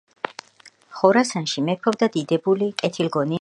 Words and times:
ხორასანში 1.01 1.65
მეფობდა 1.67 2.09
დიდებული, 2.17 2.73
კეთილგონიერი, 2.81 3.27
მეფე. 3.27 3.29